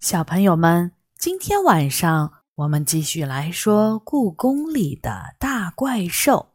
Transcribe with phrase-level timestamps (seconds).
[0.00, 6.54] 小朋友们，今天晚上我们继续来说《故宫里的大怪兽》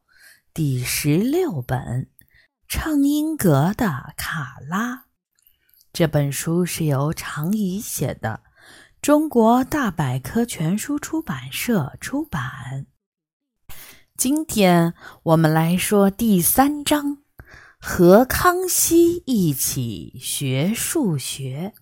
[0.52, 1.80] 第十六本
[2.68, 4.96] 《畅音阁的卡拉》。
[5.94, 8.42] 这本书是由常怡写的，
[9.00, 12.88] 中国大百科全书出版社出版。
[14.18, 17.20] 今天我们来说第三章：
[17.80, 21.76] 和康熙一起学数学。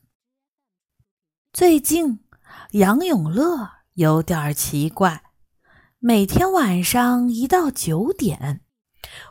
[1.54, 2.20] 最近，
[2.72, 5.22] 杨永乐有点奇怪。
[6.00, 8.62] 每天晚上一到九点，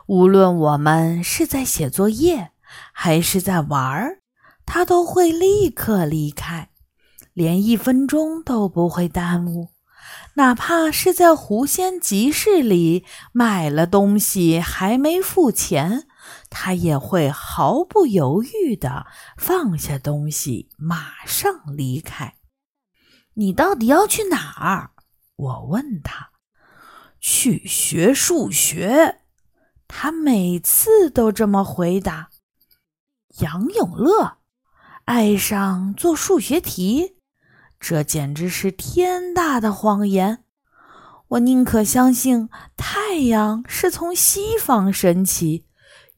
[0.07, 2.51] 无论我们是在写作业
[2.93, 4.19] 还是在玩儿，
[4.65, 6.69] 他都会立刻离开，
[7.33, 9.71] 连一分钟都不会耽误。
[10.35, 16.07] 哪怕是在狐仙集市里买了东西还没付钱，
[16.49, 19.05] 他也会毫不犹豫地
[19.37, 22.35] 放下东西，马上离开。
[23.33, 24.91] 你到底要去哪儿？
[25.35, 26.31] 我问他。
[27.19, 29.21] 去学数学。
[29.87, 32.29] 他每次都这么回答。
[33.39, 34.39] 杨永乐
[35.05, 37.17] 爱上做数学题。
[37.79, 40.43] 这简直是天大的谎言！
[41.29, 45.65] 我宁可相信太阳是从西方升起，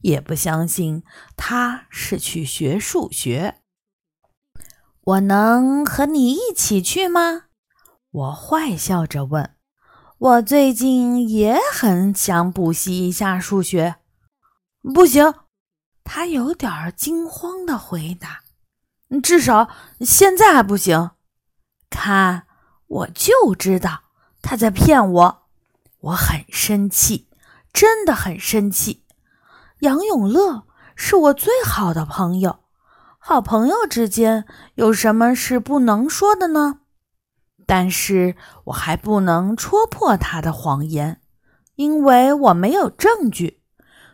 [0.06, 1.02] 也不相信
[1.36, 3.56] 他是去学数学。
[5.02, 7.46] 我能和你一起去吗？
[8.12, 9.56] 我坏笑着问。
[10.18, 13.96] 我最近也很想补习一下数学。
[14.94, 15.34] 不行，
[16.04, 18.44] 他有点惊慌的回答。
[19.20, 19.68] 至少
[20.00, 21.10] 现在还不行。
[21.90, 22.46] 看，
[22.86, 24.04] 我就知道
[24.40, 25.42] 他在骗我，
[25.98, 27.28] 我很生气，
[27.72, 29.02] 真的很生气。
[29.80, 32.60] 杨永乐是我最好的朋友，
[33.18, 34.46] 好朋友之间
[34.76, 36.80] 有什么是不能说的呢？
[37.66, 41.20] 但是我还不能戳破他的谎言，
[41.74, 43.60] 因为我没有证据，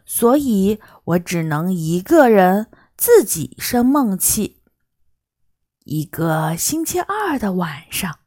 [0.04, 4.62] 所以我只能一个人自己生闷气。
[5.84, 8.18] 一个星期二的晚上，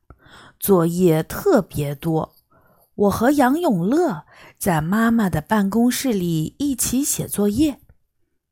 [0.58, 2.34] 作业特别多。
[2.96, 4.25] 我和杨永乐
[4.66, 7.80] 在妈妈的办公室里一起写作业，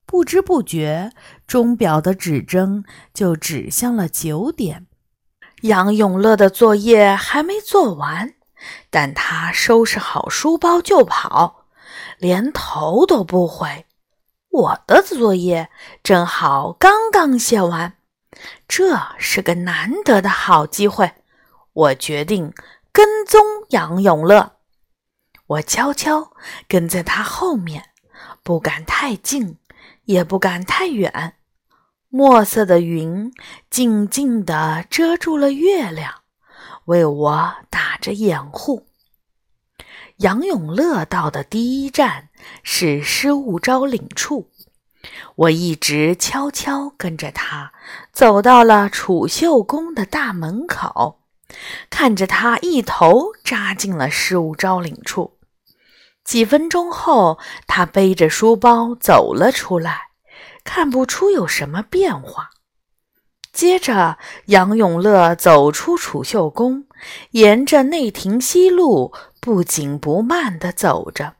[0.05, 1.11] 不知不觉，
[1.47, 2.83] 钟表的指针
[3.15, 4.85] 就指向了九点。
[5.63, 8.35] 杨永乐的作业还没做完，
[8.91, 11.65] 但他收拾好书包就跑，
[12.19, 13.87] 连头都不回。
[14.51, 15.71] 我的作业
[16.03, 17.95] 正好刚刚写完。
[18.67, 21.11] 这是个难得的好机会，
[21.73, 22.53] 我决定
[22.91, 24.52] 跟踪杨永乐。
[25.47, 26.31] 我悄悄
[26.67, 27.89] 跟在他后面，
[28.43, 29.57] 不敢太近，
[30.05, 31.35] 也不敢太远。
[32.09, 33.33] 墨色的云
[33.69, 36.21] 静静地遮住了月亮，
[36.85, 38.87] 为我打着掩护。
[40.17, 42.29] 杨永乐到的第一站
[42.61, 44.51] 是失物招领处。
[45.35, 47.73] 我一直悄悄跟着他，
[48.13, 51.22] 走到了储秀宫的大门口，
[51.95, 55.37] 看着他一头扎进了事务招领处。
[56.23, 57.37] 几分钟后，
[57.67, 60.07] 他背着书包走了出来，
[60.63, 62.49] 看不出有什么变化。
[63.51, 64.17] 接着，
[64.47, 66.87] 杨永乐走出储秀宫，
[67.31, 71.35] 沿着内廷西路不紧不慢地走着。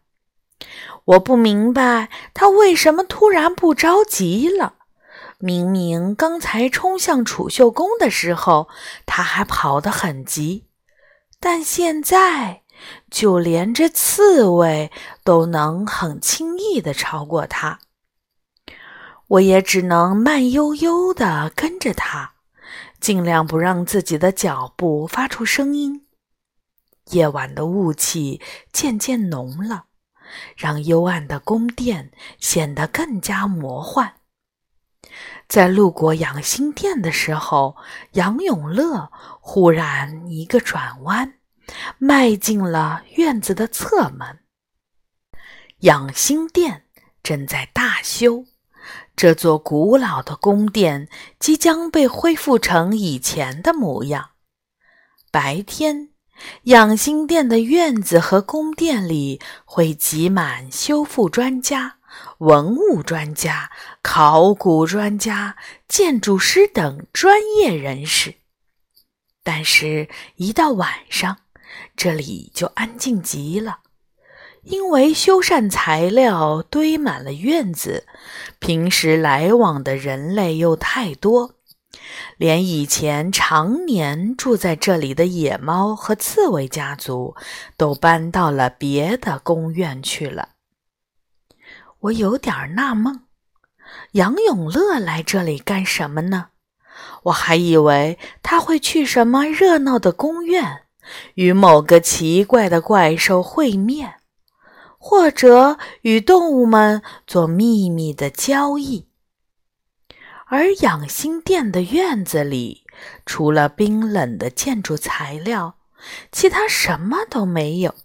[1.05, 4.75] 我不明白他为什么突然不着急了。
[5.45, 8.69] 明明刚才冲向储秀宫的时候，
[9.05, 10.69] 他还跑得很急，
[11.37, 12.61] 但现在
[13.11, 14.89] 就连这刺猬
[15.21, 17.81] 都能很轻易地超过他。
[19.27, 22.35] 我也只能慢悠悠地跟着他，
[23.01, 26.07] 尽量不让自己的脚步发出声音。
[27.09, 28.39] 夜晚的雾气
[28.71, 29.87] 渐渐浓了。
[30.55, 34.13] 让幽暗的宫殿显得更加魔幻。
[35.47, 37.75] 在路过养心殿的时候，
[38.13, 41.33] 杨永乐忽然一个转弯，
[41.97, 44.39] 迈进了院子的侧门。
[45.79, 46.85] 养心殿
[47.21, 48.45] 正在大修，
[49.15, 51.09] 这座古老的宫殿
[51.39, 54.31] 即将被恢复成以前的模样。
[55.31, 56.09] 白天。
[56.63, 61.97] 养心殿的院子和宫殿里会挤满修复专家、
[62.39, 63.71] 文物专家、
[64.01, 65.55] 考古专家、
[65.87, 68.35] 建筑师等专业人士。
[69.43, 70.07] 但是，
[70.37, 71.37] 一到晚上，
[71.97, 73.79] 这里就安静极了，
[74.63, 78.05] 因为修缮材料堆满了院子，
[78.59, 81.55] 平时来往的人类又太多，
[82.37, 87.35] 连以前常年住在这里的野猫和刺猬家族
[87.75, 90.52] 都搬到了别的宫院去了。
[92.03, 93.21] 我有点纳闷，
[94.11, 96.47] 杨永乐来这里干什么呢？
[97.23, 100.83] 我还以为他会去什么热闹的宫院，
[101.35, 104.15] 与某个奇怪的怪兽会面，
[104.97, 109.07] 或者与动物们做秘密的交易。
[110.47, 112.83] 而养心殿的院子里，
[113.25, 115.77] 除了冰冷的建筑材料，
[116.33, 117.95] 其他什么都没有。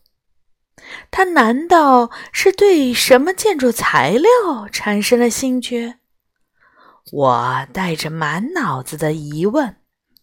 [1.10, 5.94] 他难道是对什么建筑材料产生了兴趣？
[7.12, 9.76] 我带着满脑子的疑问，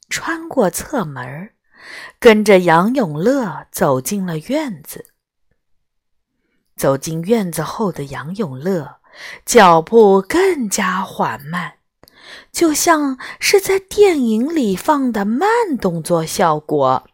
[0.09, 1.49] 穿过侧门，
[2.19, 5.05] 跟着杨永乐走进了院子。
[6.75, 8.97] 走进院子后的杨永乐，
[9.45, 11.75] 脚步更加缓慢，
[12.51, 15.49] 就像是在电影里放的慢
[15.79, 17.07] 动作效果。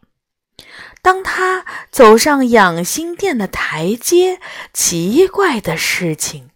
[1.02, 4.40] 当他走上养心殿的台阶，
[4.72, 6.50] 奇怪的事情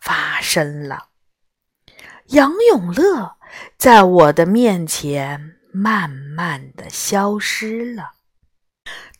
[0.00, 1.08] 发生了。
[2.28, 3.36] 杨永乐
[3.76, 8.12] 在我的面前慢慢的消失了，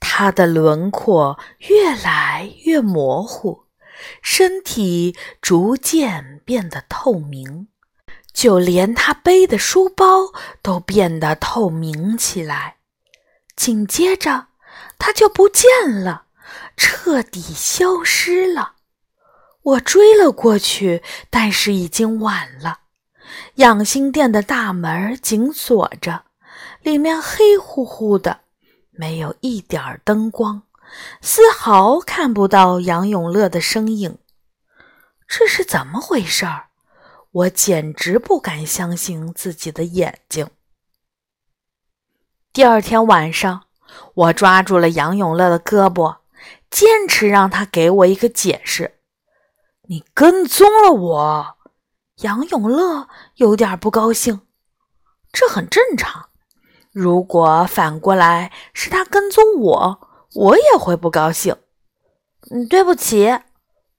[0.00, 1.38] 他的轮廓
[1.68, 3.64] 越来越模糊，
[4.22, 7.68] 身体逐渐变得透明，
[8.32, 10.32] 就连他背的书包
[10.62, 12.76] 都变得透明起来。
[13.56, 14.46] 紧接着，
[15.00, 15.68] 他就不见
[16.04, 16.26] 了，
[16.76, 18.76] 彻底消失了。
[19.62, 22.80] 我追了过去，但是已经晚了。
[23.56, 26.24] 养心殿的大门紧锁着，
[26.82, 28.42] 里面黑乎乎的，
[28.90, 30.62] 没有一点灯光，
[31.20, 34.18] 丝毫看不到杨永乐的身影。
[35.26, 36.68] 这是怎么回事儿？
[37.32, 40.48] 我简直不敢相信自己的眼睛。
[42.52, 43.66] 第二天晚上，
[44.14, 46.16] 我抓住了杨永乐的胳膊，
[46.70, 48.98] 坚持让他给我一个解释。
[49.88, 51.56] 你跟踪了我。
[52.22, 54.42] 杨永乐有点不高兴，
[55.32, 56.28] 这很正常。
[56.92, 61.56] 如果反过来是他跟踪我，我也会不高兴。
[62.50, 63.38] 嗯，对不起，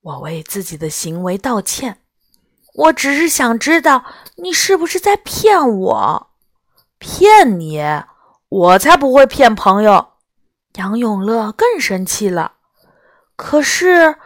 [0.02, 1.98] 我为自己的行为道歉。
[2.76, 4.06] 我只是想知道
[4.36, 6.28] 你是不是在骗我。
[7.00, 7.80] 骗你？
[8.52, 10.10] 我才不会骗朋友。
[10.76, 12.54] 杨永乐更生气了。
[13.36, 14.18] 可是，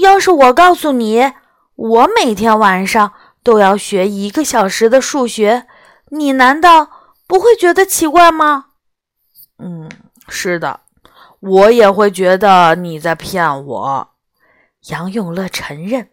[0.00, 1.32] 要是我告诉你，
[1.74, 3.12] 我每天晚上……
[3.42, 5.68] 都要学一个小时的数学，
[6.08, 6.90] 你难道
[7.28, 8.70] 不会觉得奇怪吗？
[9.58, 9.88] 嗯，
[10.26, 10.80] 是的，
[11.38, 14.08] 我也会觉得你在骗我。
[14.88, 16.10] 杨永乐承认。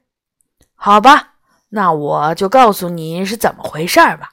[0.75, 1.33] 好吧，
[1.69, 4.32] 那我就告诉你是怎么回事儿吧。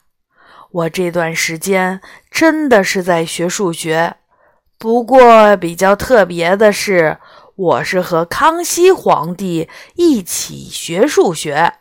[0.72, 2.00] 我这段时间
[2.30, 4.16] 真的是在学数学，
[4.78, 7.18] 不过比较特别的是，
[7.56, 11.74] 我是和康熙皇帝一起学数学。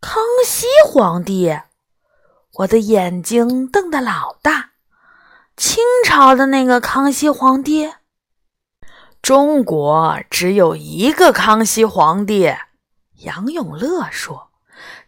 [0.00, 1.58] 康熙皇帝，
[2.58, 4.70] 我的眼睛瞪得老大。
[5.56, 7.90] 清朝的那个康熙皇帝，
[9.20, 12.54] 中国只有一个康熙皇帝。
[13.22, 14.47] 杨永乐说：“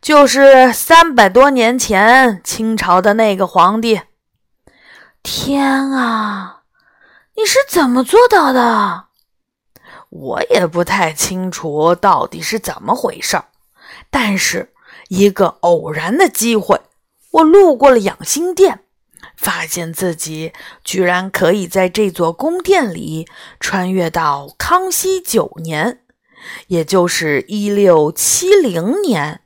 [0.00, 4.00] 就是三百多年前清朝的那个皇帝。”
[5.22, 6.62] 天啊，
[7.36, 9.06] 你是怎么做到的？
[10.08, 13.46] 我也不太清楚到底是怎么回事儿，
[14.10, 14.72] 但是。
[15.08, 16.80] 一个偶然的机会，
[17.32, 18.84] 我路过了养心殿，
[19.36, 20.52] 发现自己
[20.84, 23.26] 居然可以在这座宫殿里
[23.58, 26.02] 穿越到康熙九年，
[26.68, 29.40] 也就是一六七零年。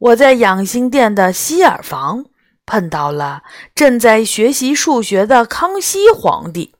[0.00, 2.24] 我在养心殿的西耳房
[2.64, 3.42] 碰到了
[3.74, 6.74] 正在学习数学的康熙皇帝，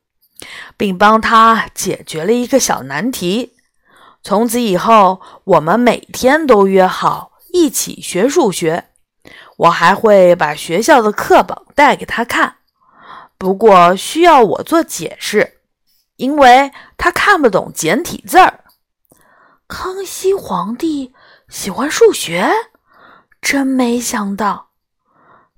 [0.78, 3.52] 并帮他解决了一个小难题。
[4.22, 7.32] 从此以后，我们每天都约好。
[7.52, 8.86] 一起学数学，
[9.58, 12.56] 我还会把学校的课本带给他看，
[13.36, 15.58] 不过需要我做解释，
[16.16, 18.60] 因为他看不懂简体字儿。
[19.66, 21.12] 康熙皇帝
[21.48, 22.48] 喜欢数学，
[23.40, 24.70] 真没想到，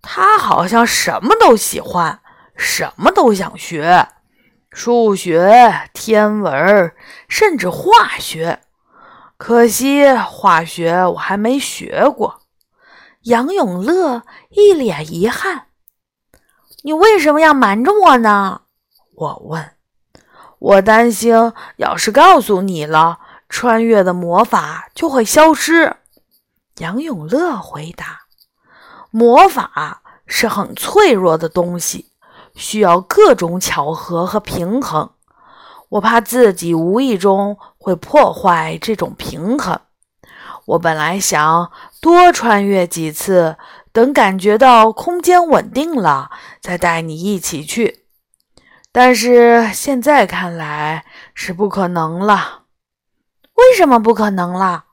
[0.00, 2.20] 他好像什么都喜欢，
[2.56, 4.08] 什么都想学，
[4.70, 6.94] 数学、天文，
[7.28, 8.60] 甚至化学。
[9.36, 12.40] 可惜化学我还没学过。
[13.22, 15.66] 杨永乐一脸遗憾
[16.84, 18.62] ：“你为什么要瞒着我呢？”
[19.14, 19.72] 我问。
[20.58, 25.96] 我担心，要是告诉你了，穿越的魔法就会消失。
[26.78, 28.22] 杨永乐回答
[29.10, 32.12] ：“魔法是很脆弱的东西，
[32.54, 35.10] 需要各种巧合和平衡。
[35.90, 39.78] 我怕自己无意中会破坏这种平衡。
[40.64, 43.56] 我本来想多穿越几次，
[43.92, 46.30] 等感觉到空间稳定了，
[46.62, 48.06] 再带你一起去。
[48.90, 52.62] 但是现在看来是不可能了。
[53.54, 54.84] 为什么不可能了？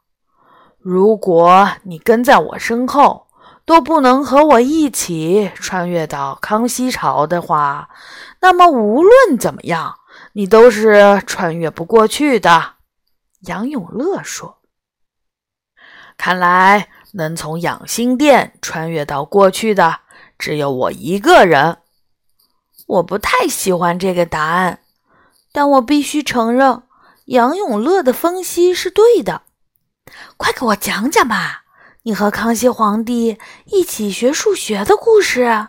[0.81, 3.27] 如果你跟在我身后，
[3.65, 7.89] 都不能和我一起穿越到康熙朝的话，
[8.39, 9.99] 那么无论怎么样，
[10.33, 12.75] 你都是穿越不过去的。”
[13.47, 14.59] 杨永乐说。
[16.17, 19.99] “看来能从养心殿穿越到过去的
[20.37, 21.77] 只有我一个人。
[22.87, 24.79] 我不太喜欢这个答案，
[25.51, 26.83] 但我必须承认，
[27.25, 29.43] 杨永乐的分析是对的。”
[30.37, 31.63] 快给我讲讲吧，
[32.03, 35.67] 你和康熙皇帝一起学数学的故事。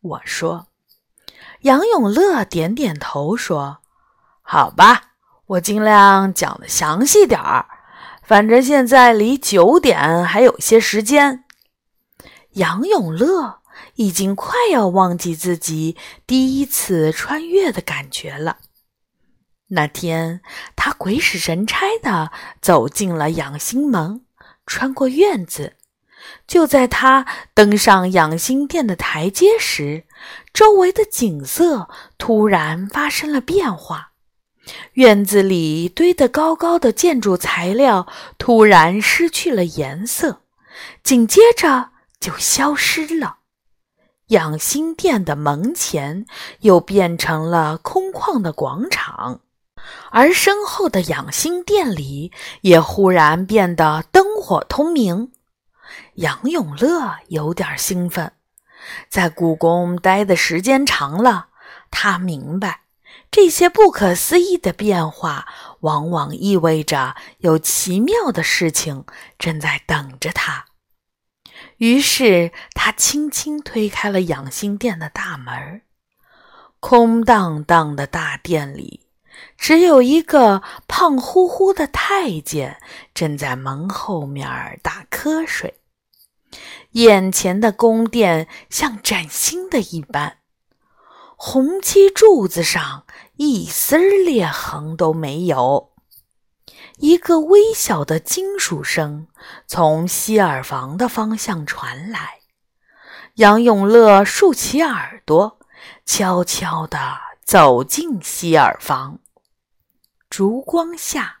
[0.00, 0.66] 我说，
[1.60, 3.78] 杨永乐点点头说
[4.42, 5.12] ：“好吧，
[5.46, 7.66] 我尽量讲的详细点儿。
[8.22, 11.44] 反正现在离九点还有些时间。”
[12.54, 13.60] 杨永乐
[13.94, 15.96] 已经快要忘记自己
[16.26, 18.58] 第一次穿越的感觉了。
[19.74, 20.42] 那天，
[20.76, 24.22] 他鬼使神差地走进了养心门，
[24.66, 25.76] 穿过院子。
[26.46, 30.04] 就在他登上养心殿的台阶时，
[30.52, 31.88] 周围的景色
[32.18, 34.12] 突然发生了变化。
[34.92, 38.06] 院子里堆得高高的建筑材料
[38.38, 40.42] 突然失去了颜色，
[41.02, 43.38] 紧接着就消失了。
[44.28, 46.26] 养心殿的门前
[46.60, 49.40] 又变成了空旷的广场。
[50.12, 55.32] 而身后的养心殿里也忽然变得灯火通明。
[56.14, 58.32] 杨永乐有点兴奋，
[59.08, 61.48] 在故宫待的时间长了，
[61.90, 62.82] 他明白
[63.30, 65.48] 这些不可思议的变化
[65.80, 69.06] 往往意味着有奇妙的事情
[69.38, 70.66] 正在等着他。
[71.78, 75.82] 于是他轻轻推开了养心殿的大门，
[76.80, 79.08] 空荡荡的大殿里。
[79.62, 82.80] 只有一个胖乎乎的太监
[83.14, 85.78] 正在门后面打瞌睡，
[86.90, 90.38] 眼前的宫殿像崭新的一般，
[91.36, 95.92] 红漆柱子上一丝裂痕都没有。
[96.96, 99.28] 一个微小的金属声
[99.68, 102.40] 从西耳房的方向传来，
[103.34, 105.60] 杨永乐竖起耳朵，
[106.04, 106.98] 悄悄地
[107.44, 109.20] 走进西耳房。
[110.32, 111.40] 烛光下，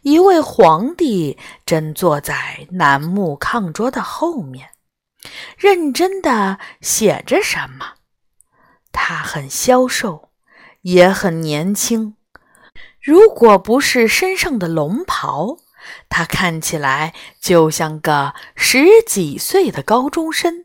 [0.00, 4.70] 一位皇帝正坐在楠木炕桌的后面，
[5.58, 7.96] 认真的写着什么。
[8.92, 10.30] 他很消瘦，
[10.80, 12.16] 也很年轻。
[12.98, 15.58] 如果不是身上的龙袍，
[16.08, 20.64] 他看起来就像个十几岁的高中生。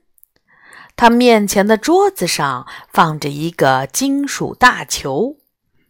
[0.96, 5.36] 他面前的桌子上放着一个金属大球。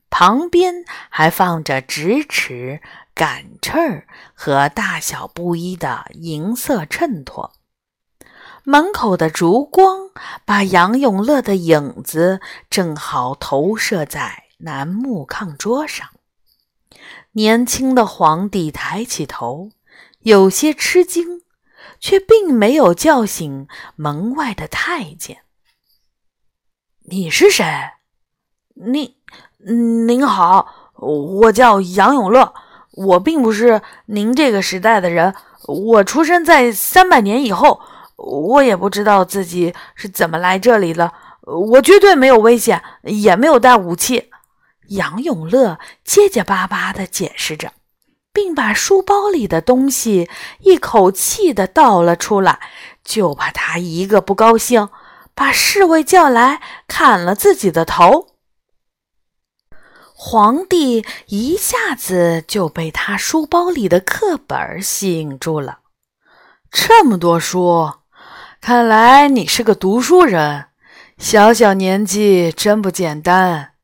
[0.09, 2.81] 旁边还放着直尺、
[3.13, 7.51] 杆秤和大小不一的银色秤砣。
[8.63, 10.09] 门口的烛光
[10.45, 16.09] 把杨永乐的影子正好投射在楠木炕桌上。
[17.31, 19.71] 年轻的皇帝抬起头，
[20.19, 21.43] 有些吃惊，
[21.99, 25.43] 却并没有叫醒门外的太监。
[27.09, 27.65] “你是谁？
[28.73, 29.18] 你？”
[29.67, 32.53] 嗯您好，我叫杨永乐。
[32.91, 35.33] 我并不是您这个时代的人，
[35.67, 37.81] 我出生在三百年以后。
[38.17, 41.13] 我也不知道自己是怎么来这里的。
[41.45, 44.29] 我绝对没有危险，也没有带武器。
[44.89, 47.71] 杨永乐结结巴巴地解释着，
[48.33, 52.59] 并把书包里的东西一口气地倒了出来，
[53.05, 54.89] 就怕他一个不高兴，
[55.33, 58.27] 把侍卫叫来砍了自己的头。
[60.21, 65.79] 皇帝一下子就被他书包里的课本吸引住了。
[66.69, 67.93] 这么多书，
[68.59, 70.65] 看来你是个读书人。
[71.17, 73.75] 小小年纪真不简单。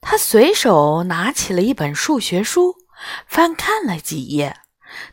[0.00, 2.76] 他随手拿起了一本数学书，
[3.26, 4.58] 翻看了几页，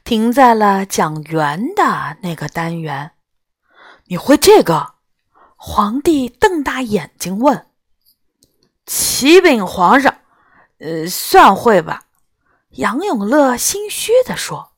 [0.03, 3.13] 停在了讲圆的那个单元。
[4.06, 4.94] 你会这个？
[5.56, 7.65] 皇帝瞪大眼睛问。
[8.86, 10.20] 启禀皇上。
[10.82, 12.04] 呃，算会吧。
[12.72, 14.72] 杨永乐心虚地说：“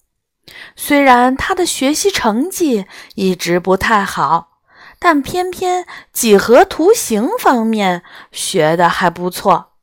[0.76, 4.60] 虽然他的学习成绩一直不太好，
[5.00, 9.74] 但偏偏几何图形方面学的还不错。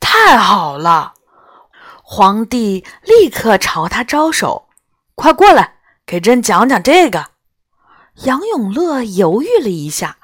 [0.00, 1.14] 太好了！
[2.02, 4.68] 皇帝立刻朝他招手
[5.14, 7.28] ：“快过来，给朕讲讲这个。”
[8.24, 10.16] 杨永乐犹豫了一下，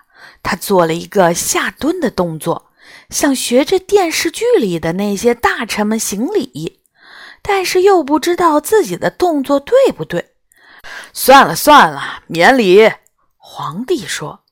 [0.42, 2.67] 他做了一个下蹲的动作，
[3.10, 6.82] 想学着电视剧里的那些大臣们行礼，
[7.40, 10.34] 但是又不知道自己的动作对不对。
[11.12, 12.92] 算了算了，免礼。
[13.36, 14.44] 皇帝说：“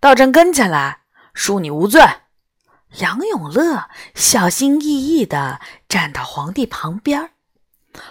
[0.00, 1.00] 到朕跟前来，
[1.34, 2.02] 恕你无罪。”
[3.00, 7.32] 杨永乐小心翼翼地站到皇帝旁边，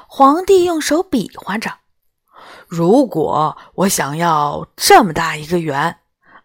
[0.07, 1.79] 皇帝用手比划着。
[2.67, 5.97] 如果我想要这么大一个圆，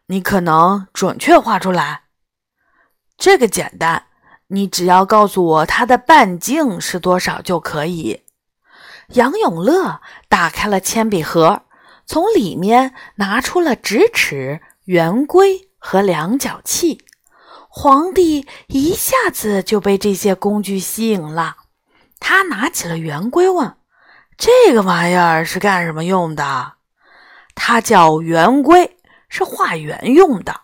[0.07, 2.02] 你可能准确画出来？
[3.25, 4.07] 这个简单，
[4.49, 8.25] 你只要告诉我它的半径是多少就可以。
[9.11, 11.63] 杨永乐打开了铅笔盒，
[12.05, 17.05] 从里面拿出了直尺、圆规和量角器。
[17.69, 21.59] 皇帝一下子就被这些工具吸引了，
[22.19, 23.77] 他拿起了圆规问。
[24.37, 26.73] 这个玩意儿是干什么用的？
[27.55, 28.97] 它叫圆规，
[29.29, 30.62] 是画圆用的。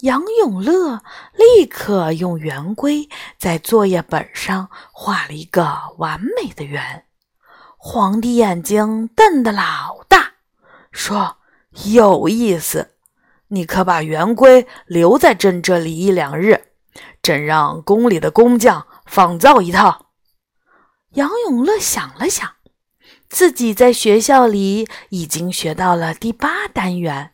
[0.00, 1.02] 杨永乐
[1.34, 7.04] 立刻用圆规在作业本上画了一个完美的圆。
[7.76, 10.32] 皇帝眼睛瞪得老大，
[10.90, 11.36] 说
[11.92, 12.94] ：“有意思，
[13.48, 16.68] 你可把圆规留在朕这里一两日，
[17.22, 20.06] 朕让宫里的工匠仿造一套。”
[21.14, 22.48] 杨永乐想了想。
[23.28, 27.32] 自己在学校里已经学到了第八单元，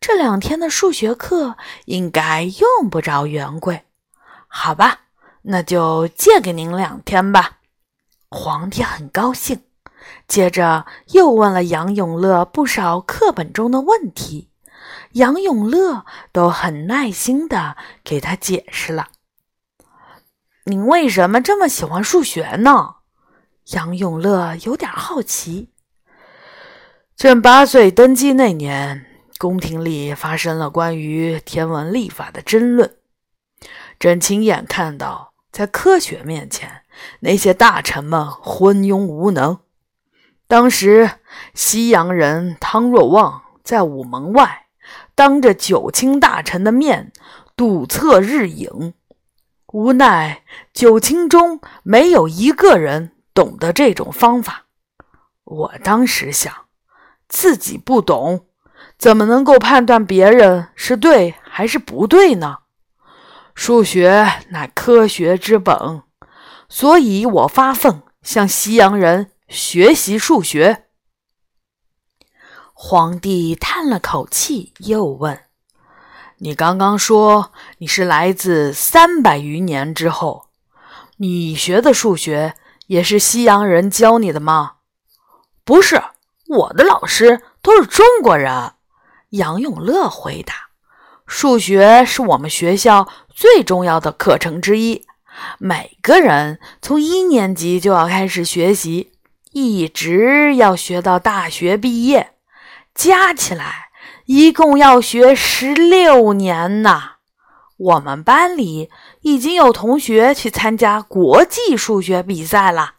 [0.00, 3.84] 这两天的数学课应该用不着圆规。
[4.46, 5.00] 好吧，
[5.42, 7.58] 那就借给您两天吧。
[8.30, 9.62] 皇帝很高兴，
[10.28, 14.50] 接着又问了杨永乐不少课本中的问题，
[15.12, 19.08] 杨永乐都很耐心地给他解释了。
[20.64, 22.96] 您为什么这么喜欢数学呢？
[23.66, 25.70] 杨永乐有点好奇。
[27.16, 29.05] 朕八岁登基那年，
[29.38, 32.96] 宫廷里发生了关于天文历法的争论。
[33.98, 36.82] 朕亲眼看到，在科学面前，
[37.20, 39.58] 那些大臣们昏庸无能。
[40.46, 41.10] 当时，
[41.54, 44.66] 西洋人汤若望在午门外，
[45.14, 47.12] 当着九卿大臣的面
[47.56, 48.94] 堵测日影，
[49.68, 53.12] 无奈九卿中没有一个人。
[53.34, 54.64] 懂得这种方法，
[55.44, 56.50] 我当时想，
[57.28, 58.45] 自己不懂，
[58.98, 62.58] 怎么能够判断别人是对还是不对呢？
[63.54, 66.02] 数学乃科学之本，
[66.68, 70.84] 所以我发奋向西洋人学习数学。
[72.72, 75.40] 皇帝叹了口气，又问
[76.38, 80.48] ：“你刚刚说你是来自三百余年之后，
[81.16, 82.54] 你学的数学？”
[82.86, 84.74] 也是西洋人教你的吗？
[85.64, 86.00] 不是，
[86.46, 88.74] 我的老师都是中国人。
[89.36, 90.54] 杨永乐回答
[91.26, 95.06] ：“数学是我们学校最重要的课程之一，
[95.58, 99.12] 每个人从一年级就要开始学习，
[99.52, 102.32] 一直要学到大学毕业，
[102.94, 103.90] 加起来
[104.26, 107.02] 一共要学十六年呢。
[107.76, 108.90] 我们班里……”
[109.22, 112.94] 已经有同学去参加国际数学比赛了，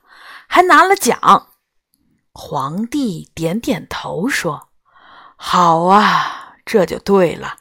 [0.45, 1.47] 还拿了奖。
[2.33, 4.66] 皇帝点点头说
[5.37, 7.59] ：“好啊，这就对了。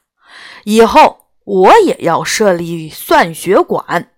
[0.64, 4.10] 以后我也要设立算学馆，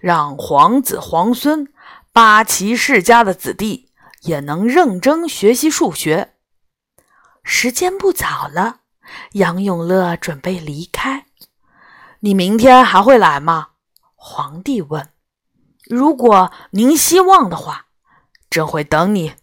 [0.00, 1.72] 让皇子皇孙、
[2.12, 3.90] 八旗世家的子弟
[4.22, 6.34] 也能认真学习数学。”
[7.42, 8.80] 时间不早了，
[9.32, 11.24] 杨永乐准备离开。
[12.20, 13.68] 你明天还会来吗？
[14.14, 15.08] 皇帝问
[15.88, 17.86] ：“如果您希望的话，
[18.50, 19.34] 朕会等你。”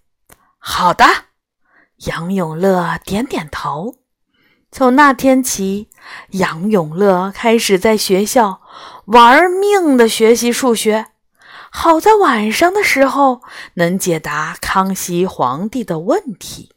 [0.59, 1.05] 好的，
[1.97, 3.95] 杨永乐点点头。
[4.71, 5.89] 从那天起，
[6.31, 8.61] 杨永乐开始在学校
[9.05, 11.07] 玩命的学习数学，
[11.71, 13.41] 好在晚上的时候
[13.75, 16.73] 能解答康熙皇帝的问题。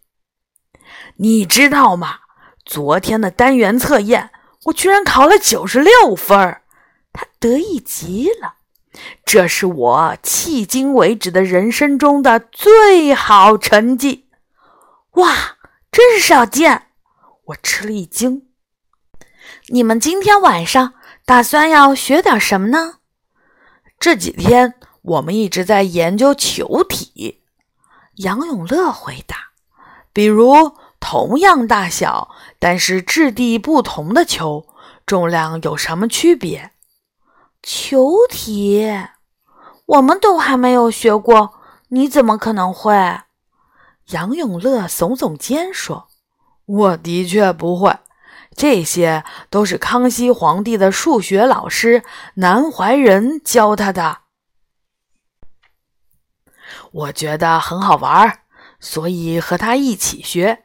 [1.17, 2.19] 你知道吗？
[2.65, 4.31] 昨天的单元测验，
[4.67, 6.63] 我居然考了九十六分儿。
[7.13, 8.55] 他得意极了，
[9.25, 14.28] 这是我迄今为止的人生中的最好成绩！
[15.19, 15.57] 哇，
[15.91, 16.91] 真是少见！
[17.47, 18.49] 我吃了一惊。
[19.67, 22.99] 你们今天晚上打算要学点什么呢？
[23.99, 27.43] 这几天我们一直在研究球体。
[28.15, 29.37] 杨永乐回答
[30.13, 34.69] ：“比如同样大小，但是质地不同的球，
[35.05, 36.71] 重量有什么区别？
[37.61, 38.87] 球体，
[39.87, 41.55] 我们都还没有学过，
[41.89, 42.95] 你怎么可能会？
[44.11, 46.09] 杨永乐耸耸肩说
[46.65, 47.99] ：“我的确不会，
[48.57, 52.03] 这些都是康熙皇帝的数学老师
[52.35, 54.21] 南怀仁教他的。
[56.91, 58.41] 我觉得很好玩，
[58.81, 60.65] 所以和他一起学。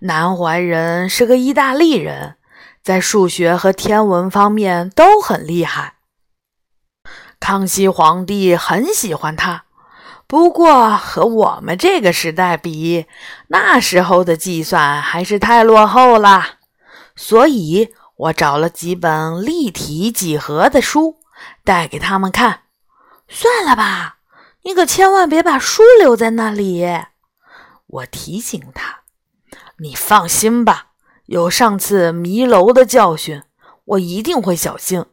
[0.00, 2.36] 南怀仁是个意大利人，
[2.82, 5.94] 在数学和天文方面都很厉害。
[7.40, 9.64] 康熙皇帝很喜欢他。”
[10.26, 13.06] 不过和我们这个时代比，
[13.48, 16.44] 那时候的计算还是太落后了。
[17.14, 21.18] 所以我找了几本立体几何的书
[21.62, 22.62] 带给他们看。
[23.28, 24.16] 算了吧，
[24.62, 26.84] 你可千万别把书留在那里。
[27.86, 29.00] 我提醒他
[29.78, 30.86] ：“你放心吧，
[31.26, 33.42] 有上次迷楼的教训，
[33.84, 35.04] 我一定会小心，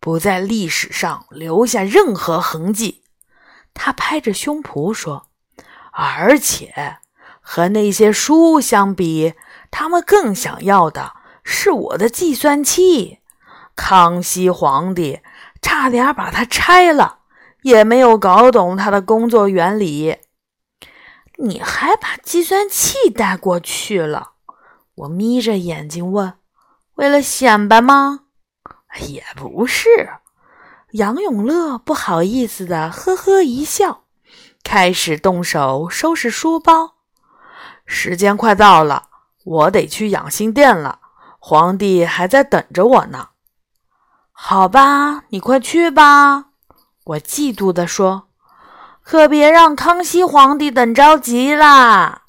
[0.00, 3.02] 不在历史上留下任何痕迹。”
[3.76, 5.28] 他拍着胸脯说
[5.92, 6.96] ：“而且
[7.40, 9.34] 和那些书相比，
[9.70, 11.12] 他们更想要的
[11.44, 13.20] 是我的计算器。
[13.76, 15.20] 康熙皇帝
[15.62, 17.18] 差点把它拆了，
[17.62, 20.16] 也没有搞懂它的工作原理。
[21.38, 24.32] 你还把计算器带过去了？”
[24.96, 26.38] 我眯着眼睛问
[26.96, 28.20] ：“为了显摆吗
[29.06, 29.88] ？”“也不是。”
[30.96, 34.04] 杨永乐不好意思的呵呵一笑，
[34.64, 36.94] 开始动手收拾书包。
[37.84, 39.08] 时间快到了，
[39.44, 41.00] 我得去养心殿了。
[41.38, 43.28] 皇帝还在等着我呢。
[44.32, 46.46] 好吧，你快去吧。
[47.04, 48.28] 我嫉妒地说
[49.04, 52.22] ：“可别让康熙皇帝等着急啦。”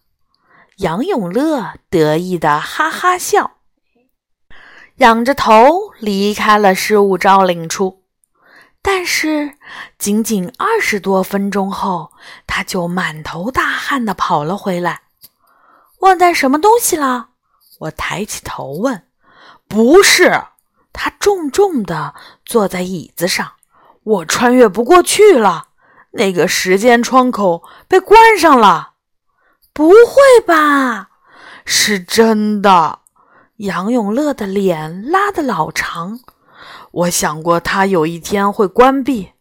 [0.80, 3.52] 杨永乐得意的哈哈笑，
[4.98, 8.04] 仰着头离开了失物招领处。
[8.90, 9.58] 但是，
[10.00, 12.14] 仅仅二十多分钟后，
[12.48, 15.02] 他就满头大汗的跑了回来。
[16.00, 17.32] 忘带什么东西了？
[17.80, 19.04] 我抬起头问。
[19.68, 20.42] 不是，
[20.94, 23.52] 他重重的坐在椅子上。
[24.04, 25.68] 我穿越不过去了，
[26.12, 28.94] 那个时间窗口被关上了。
[29.74, 31.10] 不会吧？
[31.66, 33.00] 是真的。
[33.58, 36.22] 杨永乐的脸拉得老长。
[36.98, 39.34] 我想过它有一天会关闭，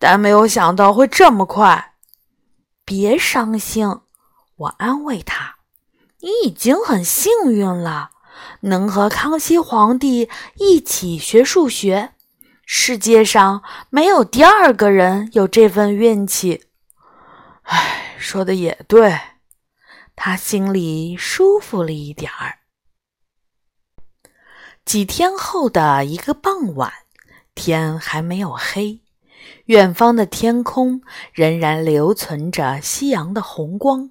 [0.00, 1.94] 但没有想到会这么快。
[2.84, 4.00] 别伤心，
[4.56, 5.58] 我安慰他
[6.20, 8.10] ：“你已经很幸运了，
[8.62, 12.14] 能和康熙皇帝一起学数学。
[12.66, 16.64] 世界上没有第二个人有这份运气。”
[17.62, 19.20] 唉，说的也对，
[20.16, 22.58] 他心里舒服了一点儿。
[24.84, 26.92] 几天后的一个傍晚，
[27.54, 29.00] 天还没有黑，
[29.66, 34.10] 远方的天空仍然留存着夕阳的红光。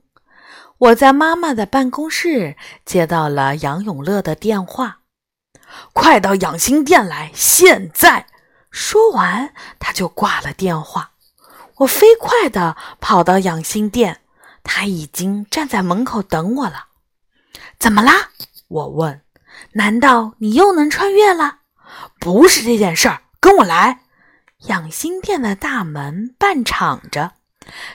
[0.77, 4.99] 我在妈妈的办公室接到了杨永乐的电话
[5.93, 8.27] ：“快到养心殿来！”现在
[8.71, 11.11] 说完，他就挂了电话。
[11.77, 14.21] 我飞快地跑到养心殿，
[14.63, 16.87] 他已经站在门口等我了。
[17.79, 18.29] 怎么啦？
[18.67, 19.21] 我问。
[19.73, 21.59] 难道你又能穿越了？
[22.19, 23.99] 不是这件事儿，跟我来。
[24.69, 27.33] 养心殿的大门半敞着，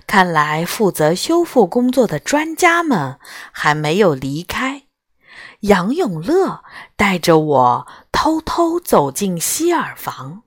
[0.07, 3.19] 看来负责修复工作的专家们
[3.51, 4.83] 还没有离开。
[5.61, 6.63] 杨永乐
[6.97, 10.43] 带着我偷偷走进希尔房，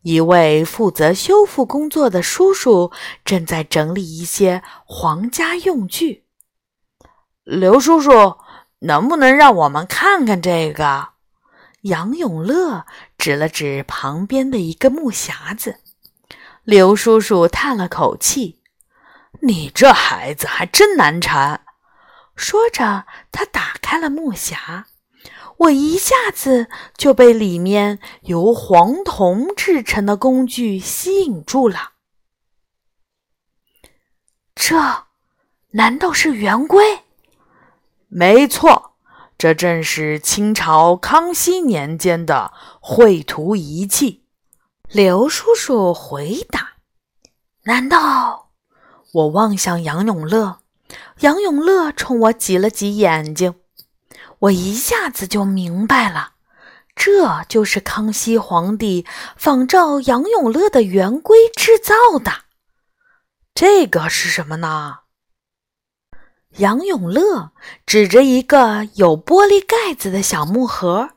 [0.00, 2.90] 一位负责修复工作的叔叔
[3.26, 6.24] 正在整理一些皇家用具。
[7.44, 8.38] 刘叔叔。
[8.80, 11.13] 能不能让我们看看这个？
[11.84, 12.86] 杨永乐
[13.18, 15.80] 指了指旁边的一个木匣子。
[16.62, 18.62] 刘叔叔叹了口气
[19.42, 21.64] ：“你这孩子还真难缠。”
[22.34, 24.84] 说着，他打开了木匣，
[25.58, 31.92] 我一下子就被里面由黄铜制成的工具吸引住了。
[34.54, 35.04] 这
[35.72, 37.00] 难道是圆规？
[38.08, 38.93] 没错，
[39.44, 44.24] 这正是清朝康熙年间的绘图仪器。
[44.88, 46.76] 刘叔叔回答
[47.64, 48.52] ：“难道？”
[49.12, 50.60] 我望向杨永乐，
[51.20, 53.56] 杨永乐冲我挤了挤眼睛。
[54.38, 56.36] 我一下子就明白了，
[56.96, 59.04] 这就是康熙皇帝
[59.36, 62.32] 仿照杨永乐的圆规制造的。
[63.54, 65.00] 这个是什么呢？
[66.58, 67.50] 杨永乐
[67.84, 71.10] 指着一个有玻璃盖子的小木盒，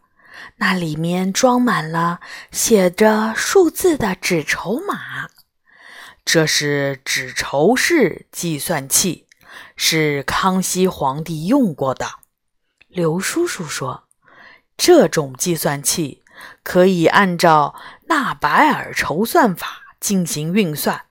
[0.56, 2.20] 那里面装满了
[2.52, 5.30] 写着数字的纸筹码。
[6.26, 9.28] 这是纸筹式计算器，
[9.76, 12.08] 是康熙皇帝用过的。
[12.88, 14.06] 刘叔叔说
[14.76, 16.24] ：“这种计算器
[16.64, 17.76] 可以按照
[18.08, 19.68] 纳百尔筹算法
[20.00, 21.04] 进行运算，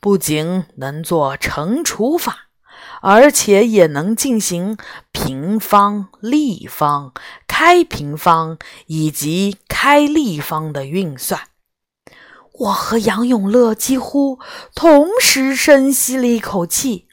[0.00, 2.46] 不仅能做乘除法。”
[3.00, 4.76] 而且也能进行
[5.12, 7.12] 平方、立方、
[7.46, 11.40] 开平方以及开立方的运算。
[12.52, 14.40] 我和杨永乐几乎
[14.74, 17.06] 同时深吸了一口气。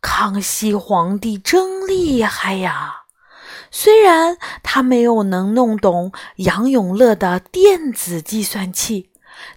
[0.00, 3.04] 康熙皇帝真厉害呀！
[3.70, 9.10] 虽然他没有能弄懂杨永乐的电子计算器，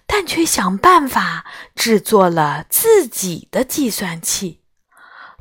[0.06, 4.60] 但却想办法制作了自己的计算器。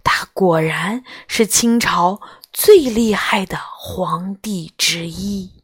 [0.05, 2.21] 他果然是清朝
[2.53, 5.63] 最厉害的皇帝之一。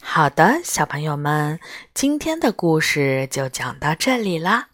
[0.00, 1.58] 好的，小朋友们，
[1.92, 4.70] 今天的故事就讲到这里啦。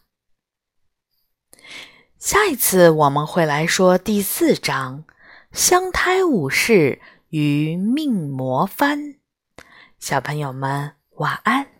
[2.18, 5.04] 下一次我们会来说第四章
[5.52, 8.98] 《香胎武士与命魔幡》。
[9.98, 11.79] 小朋友们，晚安。